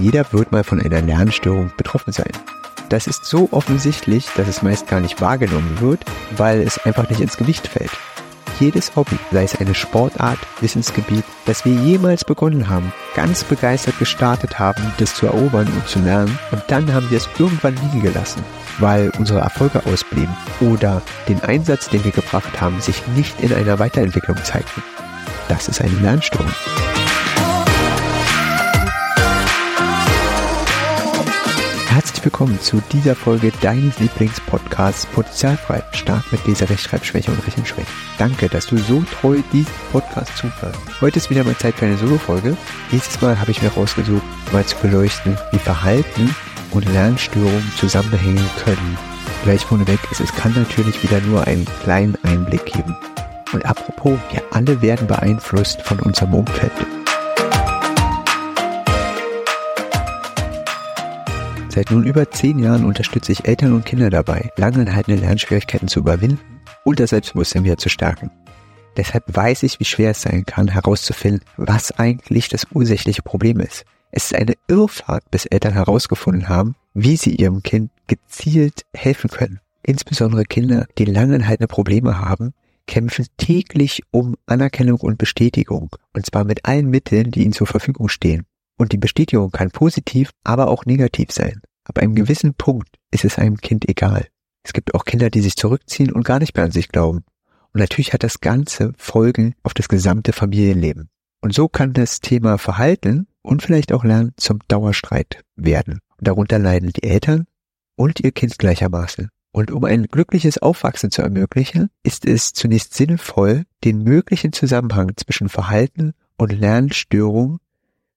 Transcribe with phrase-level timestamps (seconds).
[0.00, 2.32] Jeder wird mal von einer Lernstörung betroffen sein.
[2.88, 6.00] Das ist so offensichtlich, dass es meist gar nicht wahrgenommen wird,
[6.36, 7.90] weil es einfach nicht ins Gewicht fällt.
[8.58, 14.58] Jedes Hobby, sei es eine Sportart, Wissensgebiet, das wir jemals begonnen haben, ganz begeistert gestartet
[14.58, 18.42] haben, das zu erobern und zu lernen, und dann haben wir es irgendwann liegen gelassen,
[18.78, 23.78] weil unsere Erfolge ausblieben oder den Einsatz, den wir gebracht haben, sich nicht in einer
[23.78, 24.82] Weiterentwicklung zeigten.
[25.48, 26.50] Das ist eine Lernstörung.
[32.20, 37.86] Herzlich willkommen zu dieser Folge deines Lieblingspodcasts Potenzialfrei, stark mit Leser, Rechtschreibschwäche und Rechenschwäche.
[38.18, 40.78] Danke, dass du so treu diesem Podcast zuhörst.
[41.00, 42.58] Heute ist wieder mal Zeit für eine Solo-Folge.
[42.92, 46.34] Dieses Mal habe ich mir rausgesucht, mal zu beleuchten, wie Verhalten
[46.72, 48.98] und Lernstörungen zusammenhängen können.
[49.44, 52.94] Gleich vorneweg, es kann natürlich wieder nur einen kleinen Einblick geben.
[53.54, 56.72] Und apropos, wir alle werden beeinflusst von unserem Umfeld.
[61.80, 66.60] Seit nun über zehn Jahren unterstütze ich Eltern und Kinder dabei, langanhaltende Lernschwierigkeiten zu überwinden
[66.84, 68.30] und das Selbstbewusstsein wieder zu stärken.
[68.98, 73.86] Deshalb weiß ich, wie schwer es sein kann, herauszufinden, was eigentlich das ursächliche Problem ist.
[74.10, 79.60] Es ist eine Irrfahrt, bis Eltern herausgefunden haben, wie sie ihrem Kind gezielt helfen können.
[79.82, 82.52] Insbesondere Kinder, die langanhaltende Probleme haben,
[82.86, 88.10] kämpfen täglich um Anerkennung und Bestätigung, und zwar mit allen Mitteln, die ihnen zur Verfügung
[88.10, 88.44] stehen.
[88.76, 91.62] Und die Bestätigung kann positiv, aber auch negativ sein.
[91.90, 94.28] Ab einem gewissen Punkt ist es einem Kind egal.
[94.62, 97.24] Es gibt auch Kinder, die sich zurückziehen und gar nicht mehr an sich glauben.
[97.72, 101.08] Und natürlich hat das Ganze Folgen auf das gesamte Familienleben.
[101.40, 105.98] Und so kann das Thema Verhalten und vielleicht auch Lernen zum Dauerstreit werden.
[106.16, 107.48] Und darunter leiden die Eltern
[107.96, 109.28] und ihr Kind gleichermaßen.
[109.50, 115.48] Und um ein glückliches Aufwachsen zu ermöglichen, ist es zunächst sinnvoll, den möglichen Zusammenhang zwischen
[115.48, 117.58] Verhalten und Lernstörung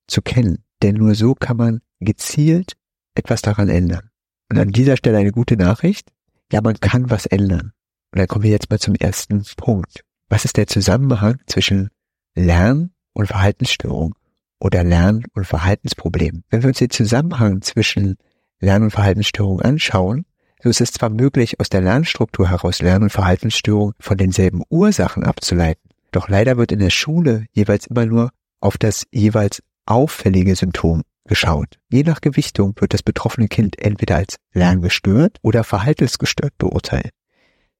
[0.05, 0.63] zu kennen.
[0.83, 2.73] Denn nur so kann man gezielt
[3.15, 4.09] etwas daran ändern.
[4.49, 6.09] Und an dieser Stelle eine gute Nachricht.
[6.51, 7.71] Ja, man kann was ändern.
[8.11, 10.03] Und dann kommen wir jetzt mal zum ersten Punkt.
[10.29, 11.89] Was ist der Zusammenhang zwischen
[12.35, 14.15] Lern- und Verhaltensstörung
[14.59, 16.43] oder Lern- und Verhaltensproblem?
[16.49, 18.17] Wenn wir uns den Zusammenhang zwischen
[18.59, 20.25] Lern- und Verhaltensstörung anschauen,
[20.61, 25.23] so ist es zwar möglich, aus der Lernstruktur heraus Lern- und Verhaltensstörung von denselben Ursachen
[25.23, 28.31] abzuleiten, doch leider wird in der Schule jeweils immer nur
[28.61, 31.79] auf das jeweils auffällige Symptom geschaut.
[31.89, 37.11] Je nach Gewichtung wird das betroffene Kind entweder als lerngestört oder verhaltensgestört beurteilt.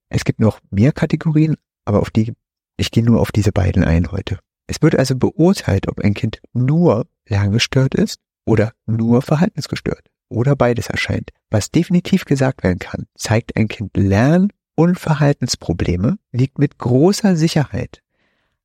[0.08, 2.32] Es gibt noch mehr Kategorien, aber auf die,
[2.76, 4.38] ich gehe nur auf diese beiden ein heute.
[4.66, 10.88] Es wird also beurteilt, ob ein Kind nur lerngestört ist oder nur verhaltensgestört oder beides
[10.88, 11.30] erscheint.
[11.50, 18.00] Was definitiv gesagt werden kann, zeigt ein Kind Lern- und Verhaltensprobleme, liegt mit großer Sicherheit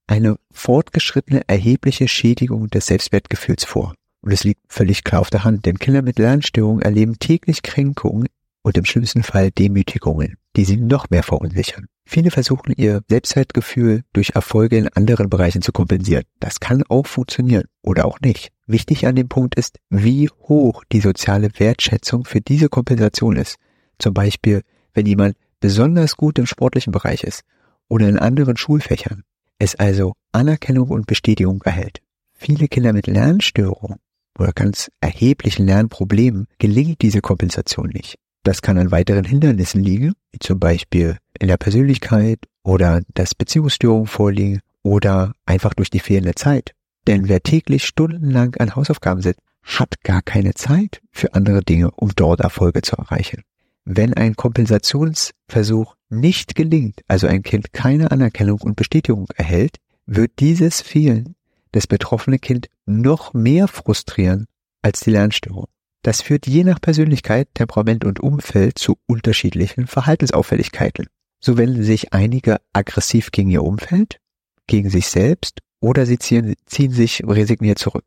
[0.07, 3.94] eine fortgeschrittene erhebliche Schädigung des Selbstwertgefühls vor.
[4.22, 8.28] Und es liegt völlig klar auf der Hand, denn Kinder mit Lernstörungen erleben täglich Kränkungen
[8.62, 11.85] und im schlimmsten Fall Demütigungen, die sie noch mehr verunsichern.
[12.06, 16.24] Viele versuchen ihr Selbstwertgefühl durch Erfolge in anderen Bereichen zu kompensieren.
[16.40, 18.52] Das kann auch funktionieren oder auch nicht.
[18.66, 23.58] Wichtig an dem Punkt ist, wie hoch die soziale Wertschätzung für diese Kompensation ist.
[24.00, 24.63] Zum Beispiel,
[24.94, 27.44] wenn jemand besonders gut im sportlichen Bereich ist
[27.88, 29.24] oder in anderen Schulfächern
[29.59, 32.02] es also Anerkennung und Bestätigung erhält.
[32.34, 34.00] Viele Kinder mit Lernstörungen
[34.39, 38.16] oder ganz erheblichen Lernproblemen gelingt diese Kompensation nicht.
[38.44, 44.07] Das kann an weiteren Hindernissen liegen, wie zum Beispiel in der Persönlichkeit oder dass Beziehungsstörungen
[44.07, 46.73] vorliegen oder einfach durch die fehlende Zeit.
[47.07, 52.11] Denn wer täglich stundenlang an Hausaufgaben sitzt, hat gar keine Zeit für andere Dinge, um
[52.16, 53.44] dort Erfolge zu erreichen.
[53.85, 60.81] Wenn ein Kompensationsversuch nicht gelingt, also ein Kind keine Anerkennung und Bestätigung erhält, wird dieses
[60.81, 61.35] Fehlen
[61.72, 64.47] das betroffene Kind noch mehr frustrieren
[64.81, 65.67] als die Lernstörung.
[66.01, 71.07] Das führt je nach Persönlichkeit, Temperament und Umfeld zu unterschiedlichen Verhaltensauffälligkeiten.
[71.41, 74.19] So wenden sich einige aggressiv gegen ihr Umfeld,
[74.67, 78.05] gegen sich selbst oder sie ziehen, ziehen sich resigniert zurück.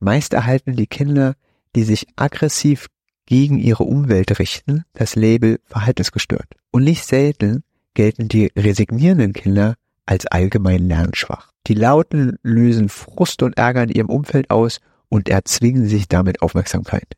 [0.00, 1.34] Meist erhalten die Kinder,
[1.74, 2.88] die sich aggressiv
[3.26, 6.46] gegen ihre Umwelt richten, das Label verhaltensgestört.
[6.70, 7.62] Und nicht selten
[7.94, 9.74] gelten die resignierenden Kinder
[10.06, 11.50] als allgemein lernschwach.
[11.68, 14.80] Die Lauten lösen Frust und Ärger in ihrem Umfeld aus
[15.10, 17.14] und erzwingen sich damit Aufmerksamkeit.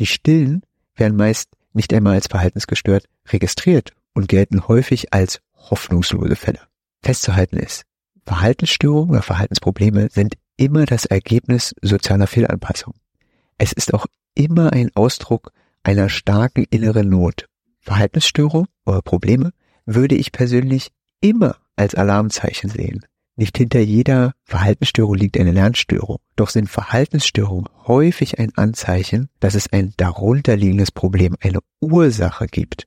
[0.00, 0.62] Die Stillen
[0.96, 6.58] werden meist nicht einmal als verhaltensgestört registriert und gelten häufig als hoffnungslose Fälle.
[7.00, 7.84] Festzuhalten ist,
[8.24, 12.94] Verhaltensstörungen oder Verhaltensprobleme sind immer das Ergebnis sozialer Fehlanpassung.
[13.56, 15.52] Es ist auch immer ein Ausdruck
[15.84, 17.46] einer starken inneren Not.
[17.78, 19.52] Verhaltensstörung oder Probleme
[19.86, 20.90] würde ich persönlich
[21.20, 23.06] immer als Alarmzeichen sehen.
[23.40, 29.72] Nicht hinter jeder Verhaltensstörung liegt eine Lernstörung, doch sind Verhaltensstörungen häufig ein Anzeichen, dass es
[29.72, 32.86] ein darunterliegendes Problem, eine Ursache gibt,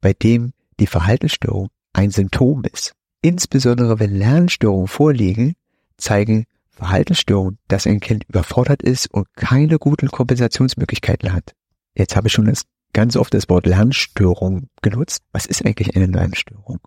[0.00, 2.92] bei dem die Verhaltensstörung ein Symptom ist.
[3.22, 5.56] Insbesondere wenn Lernstörungen vorliegen,
[5.96, 11.54] zeigen Verhaltensstörungen, dass ein Kind überfordert ist und keine guten Kompensationsmöglichkeiten hat.
[11.96, 15.24] Jetzt habe ich schon das ganz oft das Wort Lernstörung genutzt.
[15.32, 16.78] Was ist eigentlich eine Lernstörung?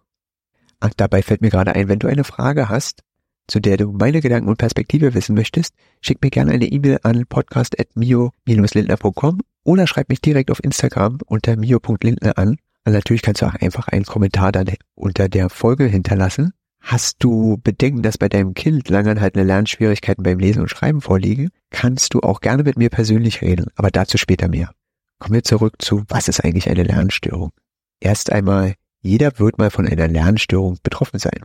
[0.82, 3.04] Ach, dabei fällt mir gerade ein, wenn du eine Frage hast,
[3.48, 7.28] zu der du meine Gedanken und Perspektive wissen möchtest, schick mir gerne eine E-Mail an
[7.28, 12.58] podcast.mio-lindner.com oder schreib mich direkt auf Instagram unter mio.lindner an.
[12.84, 16.54] Und natürlich kannst du auch einfach einen Kommentar dann unter der Folge hinterlassen.
[16.80, 22.16] Hast du Bedenken, dass bei deinem Kind langanhaltende Lernschwierigkeiten beim Lesen und Schreiben vorliegen, kannst
[22.16, 24.72] du auch gerne mit mir persönlich reden, aber dazu später mehr.
[25.20, 27.52] Kommen wir zurück zu, was ist eigentlich eine Lernstörung?
[28.00, 31.42] Erst einmal, jeder wird mal von einer Lernstörung betroffen sein.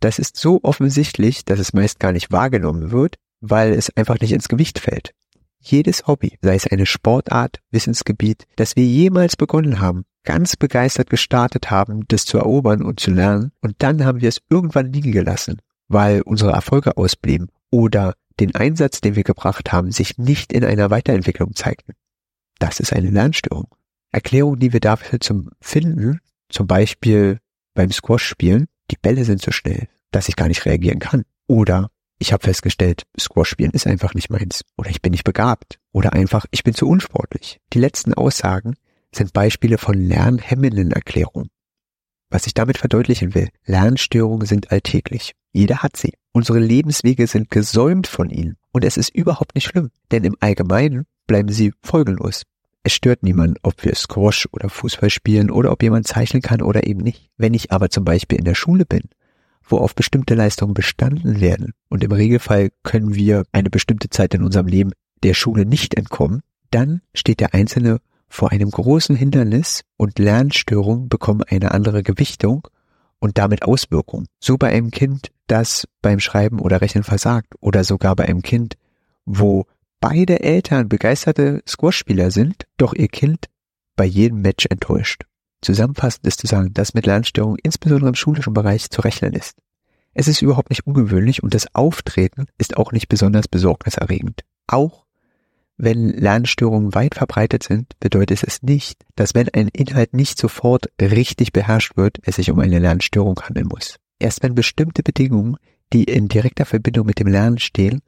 [0.00, 4.32] Das ist so offensichtlich, dass es meist gar nicht wahrgenommen wird, weil es einfach nicht
[4.32, 5.12] ins Gewicht fällt.
[5.58, 11.70] Jedes Hobby, sei es eine Sportart, Wissensgebiet, das wir jemals begonnen haben, ganz begeistert gestartet
[11.70, 15.60] haben, das zu erobern und zu lernen, und dann haben wir es irgendwann liegen gelassen,
[15.88, 20.90] weil unsere Erfolge ausblieben oder den Einsatz, den wir gebracht haben, sich nicht in einer
[20.90, 21.94] Weiterentwicklung zeigten.
[22.58, 23.68] Das ist eine Lernstörung.
[24.12, 27.38] Erklärung, die wir dafür zum finden, zum Beispiel
[27.74, 31.24] beim Squash spielen, die Bälle sind so schnell, dass ich gar nicht reagieren kann.
[31.46, 34.62] Oder ich habe festgestellt, Squash spielen ist einfach nicht meins.
[34.76, 35.78] Oder ich bin nicht begabt.
[35.92, 37.60] Oder einfach, ich bin zu unsportlich.
[37.72, 38.76] Die letzten Aussagen
[39.12, 41.50] sind Beispiele von lernhemmenden Erklärungen.
[42.30, 45.32] Was ich damit verdeutlichen will, Lernstörungen sind alltäglich.
[45.52, 46.14] Jeder hat sie.
[46.32, 48.56] Unsere Lebenswege sind gesäumt von ihnen.
[48.72, 52.42] Und es ist überhaupt nicht schlimm, denn im Allgemeinen bleiben sie folgenlos.
[52.86, 56.86] Es stört niemand, ob wir Squash oder Fußball spielen oder ob jemand zeichnen kann oder
[56.86, 57.30] eben nicht.
[57.36, 59.00] Wenn ich aber zum Beispiel in der Schule bin,
[59.64, 64.44] wo auf bestimmte Leistungen bestanden werden und im Regelfall können wir eine bestimmte Zeit in
[64.44, 64.92] unserem Leben
[65.24, 67.98] der Schule nicht entkommen, dann steht der Einzelne
[68.28, 72.68] vor einem großen Hindernis und Lernstörungen bekommen eine andere Gewichtung
[73.18, 74.28] und damit Auswirkungen.
[74.38, 78.76] So bei einem Kind, das beim Schreiben oder Rechnen versagt oder sogar bei einem Kind,
[79.24, 79.66] wo
[80.00, 83.46] beide Eltern begeisterte Squash-Spieler sind, doch ihr Kind
[83.96, 85.24] bei jedem Match enttäuscht.
[85.62, 89.56] Zusammenfassend ist zu sagen, dass mit Lernstörungen insbesondere im schulischen Bereich zu rechnen ist.
[90.14, 94.42] Es ist überhaupt nicht ungewöhnlich und das Auftreten ist auch nicht besonders besorgniserregend.
[94.66, 95.04] Auch
[95.76, 101.52] wenn Lernstörungen weit verbreitet sind, bedeutet es nicht, dass wenn ein Inhalt nicht sofort richtig
[101.52, 103.96] beherrscht wird, es sich um eine Lernstörung handeln muss.
[104.18, 105.58] Erst wenn bestimmte Bedingungen,
[105.92, 108.00] die in direkter Verbindung mit dem Lernen stehen,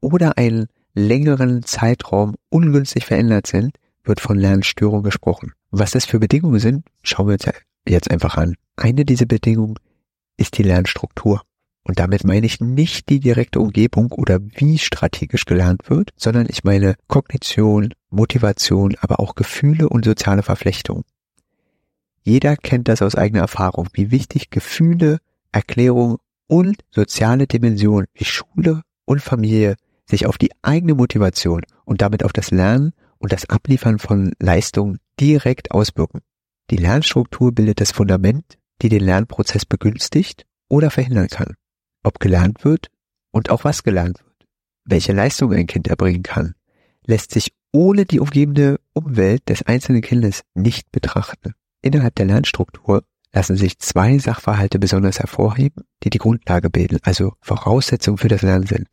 [0.00, 5.52] oder einen längeren Zeitraum ungünstig verändert sind, wird von Lernstörung gesprochen.
[5.70, 7.48] Was das für Bedingungen sind, schauen wir uns
[7.86, 8.54] jetzt einfach an.
[8.76, 9.76] Eine dieser Bedingungen
[10.36, 11.42] ist die Lernstruktur.
[11.82, 16.64] Und damit meine ich nicht die direkte Umgebung oder wie strategisch gelernt wird, sondern ich
[16.64, 21.04] meine Kognition, Motivation, aber auch Gefühle und soziale Verflechtung.
[22.22, 25.18] Jeder kennt das aus eigener Erfahrung, wie wichtig Gefühle,
[25.50, 29.76] Erklärung und soziale Dimensionen wie Schule und Familie
[30.08, 34.98] sich auf die eigene Motivation und damit auf das Lernen und das Abliefern von Leistungen
[35.20, 36.20] direkt auswirken.
[36.70, 41.54] Die Lernstruktur bildet das Fundament, die den Lernprozess begünstigt oder verhindern kann
[42.02, 42.88] ob gelernt wird
[43.30, 44.46] und auch was gelernt wird.
[44.84, 46.54] Welche Leistung ein Kind erbringen kann,
[47.04, 51.54] lässt sich ohne die umgebende Umwelt des einzelnen Kindes nicht betrachten.
[51.82, 58.18] Innerhalb der Lernstruktur lassen sich zwei Sachverhalte besonders hervorheben, die die Grundlage bilden, also Voraussetzungen
[58.18, 58.88] für das Lernen sind.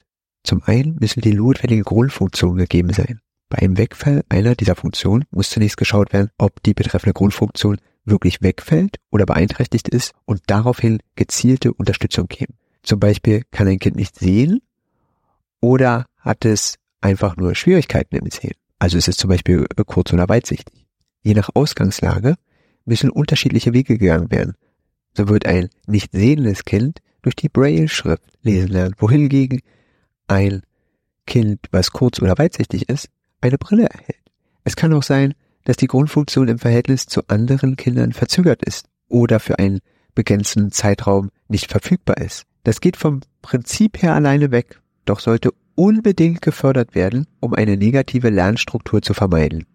[0.46, 3.20] Zum einen müssen die notwendigen Grundfunktionen gegeben sein.
[3.50, 8.44] Bei einem Wegfall einer dieser Funktionen muss zunächst geschaut werden, ob die betreffende Grundfunktion wirklich
[8.44, 12.54] wegfällt oder beeinträchtigt ist und daraufhin gezielte Unterstützung geben.
[12.84, 14.62] Zum Beispiel kann ein Kind nicht sehen
[15.62, 18.54] oder hat es einfach nur Schwierigkeiten im Sehen.
[18.78, 20.86] Also ist es zum Beispiel kurz- oder weitsichtig.
[21.24, 22.36] Je nach Ausgangslage
[22.86, 24.54] müssen unterschiedliche Wege gegangen werden.
[25.18, 29.62] So wird ein nicht sehendes Kind durch die Braille-Schrift lesen lernen, wohingegen
[30.28, 30.62] ein
[31.28, 33.10] Kind, was kurz- oder weitsichtig ist,
[33.42, 34.22] eine Brille erhält.
[34.64, 39.40] Es kann auch sein, dass die Grundfunktion im Verhältnis zu anderen Kindern verzögert ist oder
[39.40, 39.80] für einen
[40.14, 42.44] begrenzten Zeitraum nicht verfügbar ist.
[42.64, 48.30] Das geht vom Prinzip her alleine weg, doch sollte unbedingt gefördert werden, um eine negative
[48.30, 49.66] Lernstruktur zu vermeiden.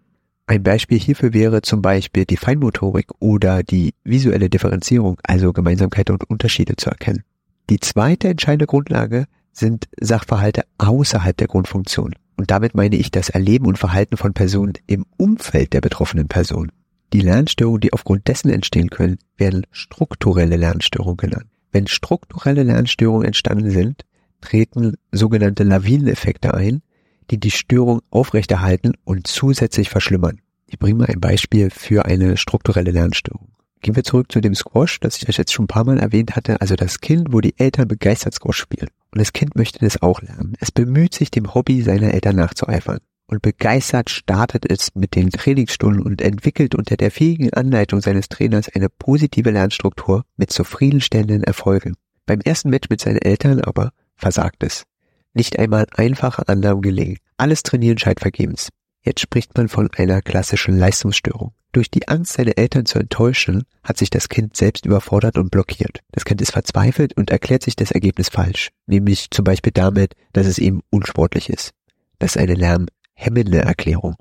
[0.46, 6.28] Ein Beispiel hierfür wäre zum Beispiel die Feinmotorik oder die visuelle Differenzierung, also Gemeinsamkeiten und
[6.28, 7.22] Unterschiede zu erkennen.
[7.68, 9.26] Die zweite entscheidende Grundlage
[9.60, 12.14] sind Sachverhalte außerhalb der Grundfunktion.
[12.36, 16.72] Und damit meine ich das Erleben und Verhalten von Personen im Umfeld der betroffenen Person.
[17.12, 21.46] Die Lernstörungen, die aufgrund dessen entstehen können, werden strukturelle Lernstörungen genannt.
[21.70, 24.04] Wenn strukturelle Lernstörungen entstanden sind,
[24.40, 26.82] treten sogenannte Lawineneffekte ein,
[27.30, 30.40] die die Störung aufrechterhalten und zusätzlich verschlimmern.
[30.66, 33.48] Ich bringe mal ein Beispiel für eine strukturelle Lernstörung.
[33.82, 36.36] Gehen wir zurück zu dem Squash, das ich euch jetzt schon ein paar Mal erwähnt
[36.36, 36.60] hatte.
[36.60, 38.88] Also das Kind, wo die Eltern begeistert Squash spielen.
[39.12, 40.54] Und das Kind möchte das auch lernen.
[40.60, 42.98] Es bemüht sich, dem Hobby seiner Eltern nachzueifern.
[43.26, 48.68] Und begeistert startet es mit den Trainingsstunden und entwickelt unter der fähigen Anleitung seines Trainers
[48.68, 51.94] eine positive Lernstruktur mit zufriedenstellenden Erfolgen.
[52.26, 54.84] Beim ersten Match mit seinen Eltern aber versagt es.
[55.32, 57.18] Nicht einmal einfache Annahmen gelegen.
[57.36, 58.68] Alles Trainieren scheint vergebens.
[59.02, 61.52] Jetzt spricht man von einer klassischen Leistungsstörung.
[61.72, 66.00] Durch die Angst, seine Eltern zu enttäuschen, hat sich das Kind selbst überfordert und blockiert.
[66.12, 70.46] Das Kind ist verzweifelt und erklärt sich das Ergebnis falsch, nämlich zum Beispiel damit, dass
[70.46, 71.72] es eben unsportlich ist.
[72.18, 74.16] Das ist eine lärmhemmende Erklärung.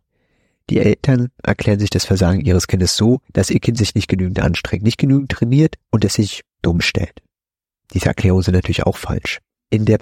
[0.69, 4.39] Die Eltern erklären sich das Versagen ihres Kindes so, dass ihr Kind sich nicht genügend
[4.39, 7.23] anstrengt, nicht genügend trainiert und es sich dumm stellt.
[7.93, 9.39] Diese Erklärungen sind natürlich auch falsch.
[9.71, 9.97] In der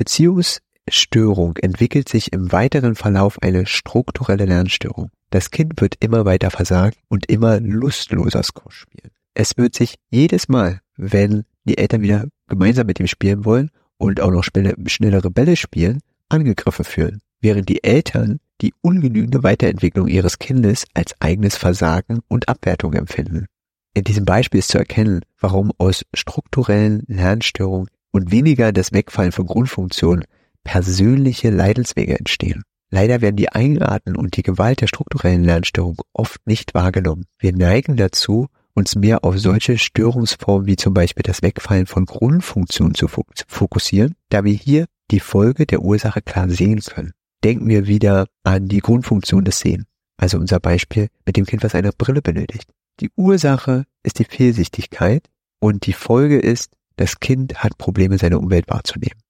[0.88, 5.10] Beziehungsstörung entwickelt sich im weiteren Verlauf eine strukturelle Lernstörung.
[5.30, 9.12] Das Kind wird immer weiter versagen und immer lustloser Squash spielen.
[9.34, 14.22] Es wird sich jedes Mal, wenn die Eltern wieder gemeinsam mit ihm spielen wollen und
[14.22, 20.86] auch noch schnellere Bälle spielen, angegriffen fühlen, während die Eltern die ungenügende Weiterentwicklung ihres Kindes
[20.94, 23.48] als eigenes Versagen und Abwertung empfinden.
[23.94, 29.48] In diesem Beispiel ist zu erkennen, warum aus strukturellen Lernstörungen und weniger das Wegfallen von
[29.48, 30.24] Grundfunktionen
[30.68, 32.64] persönliche Leidenswege entstehen.
[32.92, 37.24] Leider werden die Eigenarten und die Gewalt der strukturellen Lernstörung oft nicht wahrgenommen.
[37.40, 42.96] Wir neigen dazu, uns mehr auf solche Störungsformen wie zum Beispiel das Wegfallen von Grundfunktionen
[42.96, 47.14] zu fokussieren, da wir hier die Folge der Ursache klar sehen können.
[47.46, 49.86] Denken wir wieder an die Grundfunktion des Sehen.
[50.18, 52.70] Also unser Beispiel mit dem Kind, was eine Brille benötigt.
[53.00, 55.28] Die Ursache ist die Fehlsichtigkeit
[55.60, 59.22] und die Folge ist, das Kind hat Probleme, seine Umwelt wahrzunehmen.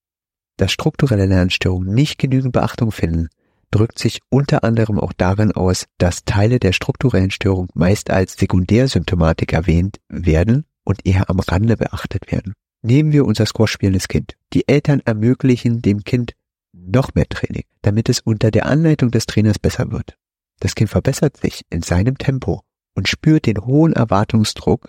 [0.57, 3.29] Dass strukturelle Lernstörungen nicht genügend Beachtung finden,
[3.71, 9.53] drückt sich unter anderem auch darin aus, dass Teile der strukturellen Störung meist als Sekundärsymptomatik
[9.53, 12.53] erwähnt werden und eher am Rande beachtet werden.
[12.81, 14.35] Nehmen wir unser Squash spielendes Kind.
[14.53, 16.33] Die Eltern ermöglichen dem Kind
[16.73, 20.17] noch mehr Training, damit es unter der Anleitung des Trainers besser wird.
[20.59, 22.61] Das Kind verbessert sich in seinem Tempo
[22.95, 24.87] und spürt den hohen Erwartungsdruck,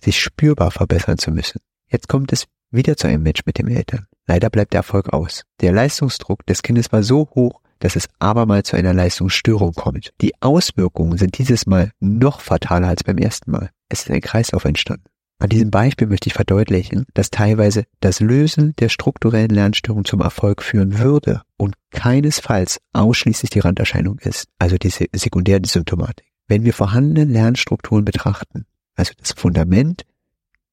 [0.00, 1.60] sich spürbar verbessern zu müssen.
[1.88, 4.06] Jetzt kommt es wieder zu einem Match mit den Eltern.
[4.26, 5.44] Leider bleibt der Erfolg aus.
[5.60, 10.12] Der Leistungsdruck des Kindes war so hoch, dass es abermals zu einer Leistungsstörung kommt.
[10.20, 13.70] Die Auswirkungen sind dieses Mal noch fataler als beim ersten Mal.
[13.88, 15.04] Es ist ein Kreislauf entstanden.
[15.38, 20.62] An diesem Beispiel möchte ich verdeutlichen, dass teilweise das Lösen der strukturellen Lernstörung zum Erfolg
[20.62, 26.26] führen würde und keinesfalls ausschließlich die Randerscheinung ist, also die sekundäre Symptomatik.
[26.48, 28.64] Wenn wir vorhandene Lernstrukturen betrachten,
[28.94, 30.06] also das Fundament,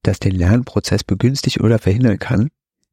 [0.01, 2.49] das den Lernprozess begünstigt oder verhindern kann,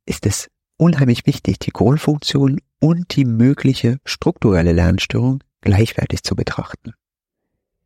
[0.06, 6.94] ist es unheimlich wichtig, die Grundfunktion und die mögliche strukturelle Lernstörung gleichwertig zu betrachten.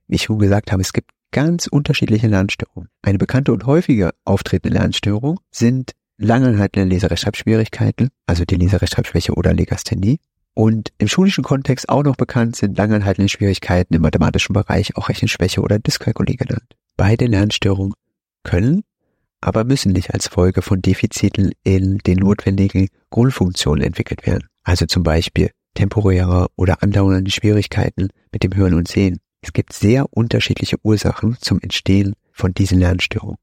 [0.07, 2.89] Wie ich schon gesagt habe, es gibt ganz unterschiedliche Lernstörungen.
[3.03, 10.21] Eine bekannte und häufige auftretende Lernstörung sind langanhaltende Leserechtschreibschwierigkeiten, also die Leserechtschreibschwäche oder Legasthenie.
[10.55, 15.61] Und im schulischen Kontext auch noch bekannt sind langanhaltende Schwierigkeiten im mathematischen Bereich, auch Rechenschwäche
[15.61, 16.77] oder Dyskalkulie genannt.
[16.97, 17.95] Beide Lernstörungen
[18.45, 18.85] können
[19.45, 24.49] aber müssen nicht als Folge von Defiziten in den notwendigen Grundfunktionen entwickelt werden.
[24.63, 29.21] Also zum Beispiel temporäre oder andauernde Schwierigkeiten mit dem Hören und Sehen.
[29.43, 33.37] Es gibt sehr unterschiedliche Ursachen zum Entstehen von diesen Lernstörungen.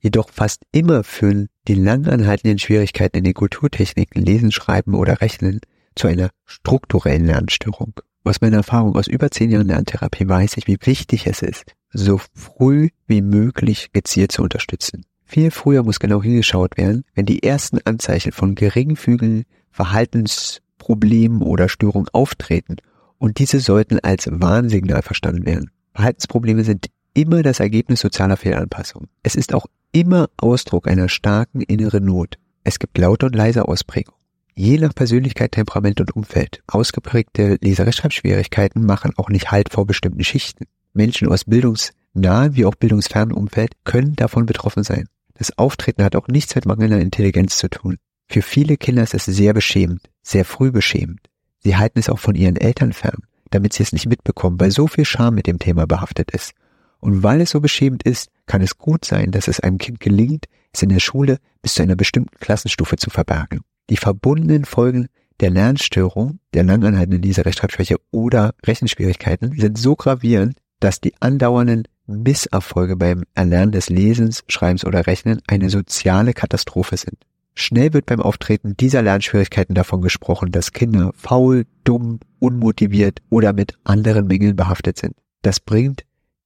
[0.00, 5.60] Jedoch fast immer führen die langanhaltenden Schwierigkeiten in den Kulturtechniken Lesen, Schreiben oder Rechnen
[5.94, 8.00] zu einer strukturellen Lernstörung.
[8.24, 12.18] Aus meiner Erfahrung aus über zehn Jahren Lerntherapie weiß ich, wie wichtig es ist, so
[12.32, 15.04] früh wie möglich gezielt zu unterstützen.
[15.24, 22.08] Viel früher muss genau hingeschaut werden, wenn die ersten Anzeichen von geringfügigen Verhaltensproblemen oder Störungen
[22.12, 22.76] auftreten
[23.18, 25.70] und diese sollten als Warnsignal verstanden werden.
[25.94, 29.08] Verhaltensprobleme sind immer das Ergebnis sozialer Fehlanpassung.
[29.22, 32.38] Es ist auch immer Ausdruck einer starken inneren Not.
[32.64, 34.14] Es gibt laute und leise Ausprägung.
[34.56, 36.62] Je nach Persönlichkeit, Temperament und Umfeld.
[36.66, 40.66] Ausgeprägte Leserechtschreibschwierigkeiten machen auch nicht Halt vor bestimmten Schichten.
[40.92, 45.08] Menschen aus bildungsnahen wie auch bildungsfernen Umfeld können davon betroffen sein.
[45.34, 47.98] Das Auftreten hat auch nichts mit mangelnder Intelligenz zu tun.
[48.28, 51.20] Für viele Kinder ist es sehr beschämend, sehr früh beschämend.
[51.58, 54.86] Sie halten es auch von ihren Eltern fern, damit sie es nicht mitbekommen, weil so
[54.86, 56.52] viel Scham mit dem Thema behaftet ist.
[57.00, 60.46] Und weil es so beschämend ist, kann es gut sein, dass es einem Kind gelingt,
[60.72, 63.60] es in der Schule bis zu einer bestimmten Klassenstufe zu verbergen.
[63.90, 65.08] Die verbundenen Folgen
[65.40, 73.24] der Lernstörung, der langanhaltenden Leserechtschreibschwäche oder Rechenschwierigkeiten sind so gravierend, dass die andauernden Misserfolge beim
[73.34, 77.16] Erlernen des Lesens, Schreibens oder Rechnen eine soziale Katastrophe sind.
[77.54, 83.78] Schnell wird beim Auftreten dieser Lernschwierigkeiten davon gesprochen, dass Kinder faul, dumm, unmotiviert oder mit
[83.84, 85.14] anderen Mängeln behaftet sind.
[85.42, 86.04] Das bringt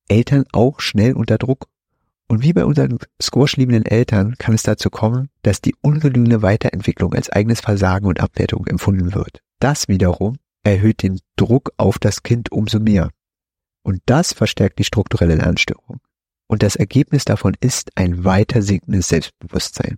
[0.09, 1.67] Eltern auch schnell unter Druck.
[2.29, 7.31] Und wie bei unseren squash-liebenden Eltern kann es dazu kommen, dass die ungenügende Weiterentwicklung als
[7.31, 9.41] eigenes Versagen und Abwertung empfunden wird.
[9.61, 13.11] Das wiederum erhöht den Druck auf das Kind umso mehr.
[13.89, 16.01] Und das verstärkt die strukturelle Lernstörung.
[16.47, 19.97] Und das Ergebnis davon ist ein weiter sinkendes Selbstbewusstsein.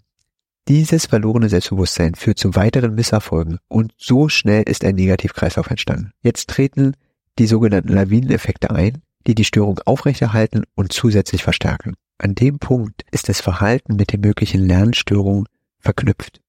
[0.69, 6.13] Dieses verlorene Selbstbewusstsein führt zu weiteren Misserfolgen und so schnell ist ein Negativkreislauf entstanden.
[6.23, 6.95] Jetzt treten
[7.41, 11.95] die sogenannten Lawineneffekte ein, die die Störung aufrechterhalten und zusätzlich verstärken.
[12.17, 15.49] An dem Punkt ist das Verhalten mit den möglichen Lernstörungen
[15.81, 16.41] verknüpft.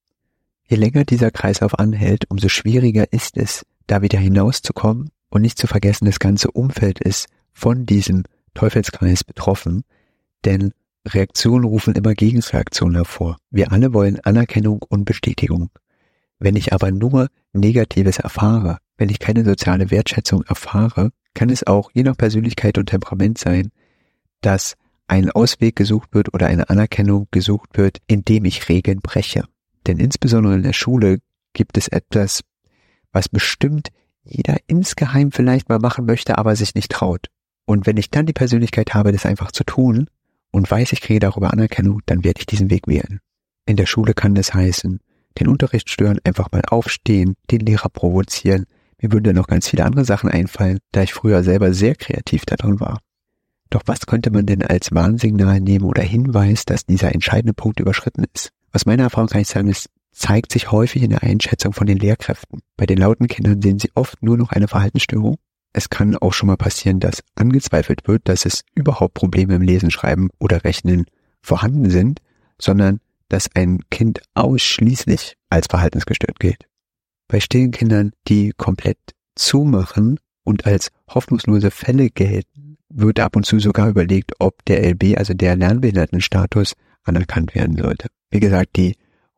[0.67, 5.65] Je länger dieser Kreislauf anhält, umso schwieriger ist es, da wieder hinauszukommen und nicht zu
[5.65, 8.23] vergessen, das ganze Umfeld ist von diesem
[8.53, 9.83] Teufelskreis betroffen,
[10.45, 10.73] denn
[11.07, 13.38] Reaktionen rufen immer Gegenreaktionen hervor.
[13.50, 15.71] Wir alle wollen Anerkennung und Bestätigung.
[16.38, 21.89] Wenn ich aber nur Negatives erfahre, wenn ich keine soziale Wertschätzung erfahre, kann es auch
[21.93, 23.71] je nach Persönlichkeit und Temperament sein,
[24.41, 24.75] dass
[25.07, 29.45] ein Ausweg gesucht wird oder eine Anerkennung gesucht wird, indem ich Regeln breche.
[29.88, 31.19] Denn insbesondere in der Schule
[31.53, 32.41] gibt es etwas,
[33.11, 33.89] was bestimmt
[34.31, 37.27] jeder insgeheim vielleicht mal machen möchte, aber sich nicht traut.
[37.65, 40.07] Und wenn ich dann die Persönlichkeit habe, das einfach zu tun
[40.51, 43.19] und weiß, ich kriege darüber Anerkennung, dann werde ich diesen Weg wählen.
[43.65, 45.00] In der Schule kann das heißen,
[45.39, 48.65] den Unterricht stören, einfach mal aufstehen, den Lehrer provozieren.
[49.01, 52.45] Mir würden da noch ganz viele andere Sachen einfallen, da ich früher selber sehr kreativ
[52.45, 53.00] darin war.
[53.69, 58.25] Doch was könnte man denn als Warnsignal nehmen oder Hinweis, dass dieser entscheidende Punkt überschritten
[58.33, 58.51] ist?
[58.73, 59.88] Aus meiner Erfahrung kann ich sagen, es
[60.21, 62.61] zeigt sich häufig in der Einschätzung von den Lehrkräften.
[62.77, 65.37] Bei den lauten Kindern sehen sie oft nur noch eine Verhaltensstörung.
[65.73, 69.89] Es kann auch schon mal passieren, dass angezweifelt wird, dass es überhaupt Probleme im Lesen,
[69.89, 71.05] Schreiben oder Rechnen
[71.41, 72.19] vorhanden sind,
[72.59, 72.99] sondern
[73.29, 76.65] dass ein Kind ausschließlich als verhaltensgestört gilt.
[77.27, 78.99] Bei stillen Kindern, die komplett
[79.35, 85.17] zumachen und als hoffnungslose Fälle gelten, wird ab und zu sogar überlegt, ob der LB,
[85.17, 88.09] also der Lernbehindertenstatus, anerkannt werden sollte.
[88.29, 88.98] Wie gesagt, die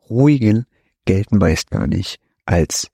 [0.09, 0.65] ruhigen
[1.05, 2.89] gelten meist gar nicht als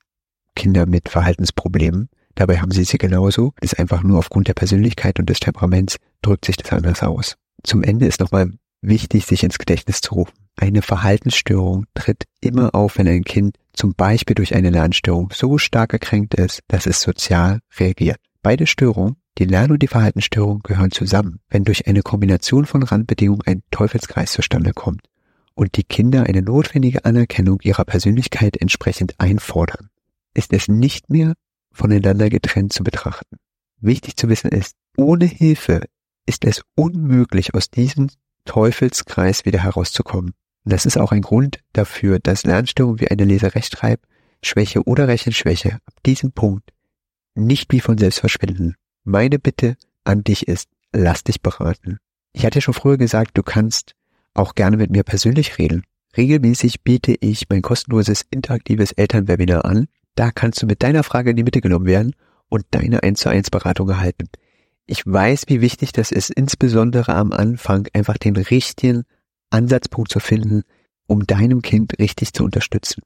[0.56, 2.10] Kinder mit Verhaltensproblemen.
[2.36, 3.54] Dabei haben sie sie genauso.
[3.60, 7.36] Das ist einfach nur aufgrund der Persönlichkeit und des Temperaments drückt sich das anders aus.
[7.64, 10.34] Zum Ende ist nochmal wichtig, sich ins Gedächtnis zu rufen.
[10.56, 15.92] Eine Verhaltensstörung tritt immer auf, wenn ein Kind zum Beispiel durch eine Lernstörung so stark
[15.92, 18.18] gekränkt ist, dass es sozial reagiert.
[18.42, 23.44] Beide Störungen, die Lern- und die Verhaltensstörung, gehören zusammen, wenn durch eine Kombination von Randbedingungen
[23.46, 25.09] ein Teufelskreis zustande kommt
[25.60, 29.90] und die Kinder eine notwendige Anerkennung ihrer Persönlichkeit entsprechend einfordern,
[30.34, 31.34] ist es nicht mehr
[31.74, 33.36] voneinander getrennt zu betrachten.
[33.82, 35.84] Wichtig zu wissen ist, ohne Hilfe
[36.26, 38.10] ist es unmöglich, aus diesem
[38.46, 40.32] Teufelskreis wieder herauszukommen.
[40.64, 45.94] Und das ist auch ein Grund dafür, dass Lernstörungen wie eine Leserechtschreibschwäche oder Rechenschwäche ab
[46.06, 46.72] diesem Punkt
[47.36, 48.76] nicht wie von selbst verschwinden.
[49.04, 51.98] Meine Bitte an dich ist, lass dich beraten.
[52.32, 53.96] Ich hatte schon früher gesagt, du kannst
[54.40, 55.84] auch gerne mit mir persönlich reden.
[56.18, 59.88] Regelmäßig biete ich mein kostenloses interaktives Elternwebinar an.
[60.16, 62.16] Da kannst du mit deiner Frage in die Mitte genommen werden
[62.50, 64.30] und deine 1 zu 1 Beratung erhalten.
[64.86, 69.04] Ich weiß, wie wichtig das ist, insbesondere am Anfang einfach den richtigen
[69.52, 70.64] Ansatzpunkt zu finden,
[71.06, 73.04] um deinem Kind richtig zu unterstützen.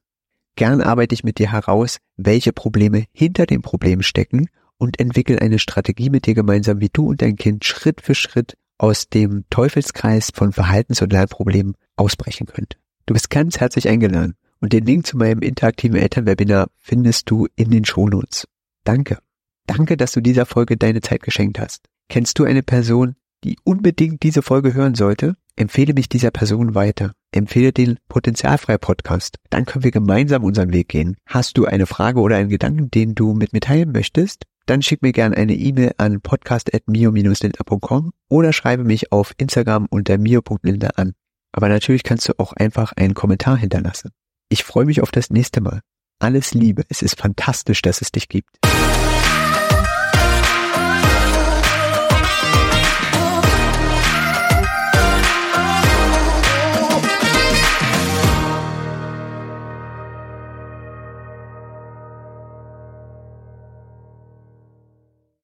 [0.56, 5.58] Gern arbeite ich mit dir heraus, welche Probleme hinter dem Problem stecken und entwickle eine
[5.58, 10.30] Strategie mit dir gemeinsam, wie du und dein Kind Schritt für Schritt aus dem Teufelskreis
[10.34, 12.76] von Verhaltens- und Lernproblemen ausbrechen könnt.
[13.06, 17.70] Du bist ganz herzlich eingeladen und den Link zu meinem interaktiven Elternwebinar findest du in
[17.70, 18.46] den Shownotes.
[18.84, 19.18] Danke.
[19.66, 21.86] Danke, dass du dieser Folge deine Zeit geschenkt hast.
[22.10, 25.36] Kennst du eine Person, die unbedingt diese Folge hören sollte?
[25.56, 27.12] Empfehle mich dieser Person weiter.
[27.30, 29.36] Empfehle den Potenzialfrei Podcast.
[29.50, 31.16] Dann können wir gemeinsam unseren Weg gehen.
[31.26, 34.46] Hast du eine Frage oder einen Gedanken, den du mit mir teilen möchtest?
[34.66, 40.98] dann schick mir gerne eine E-Mail an podcast.mio-lindner.com oder schreibe mich auf Instagram unter mio.lindner
[40.98, 41.14] an.
[41.52, 44.10] Aber natürlich kannst du auch einfach einen Kommentar hinterlassen.
[44.48, 45.80] Ich freue mich auf das nächste Mal.
[46.18, 46.84] Alles Liebe.
[46.88, 48.56] Es ist fantastisch, dass es dich gibt.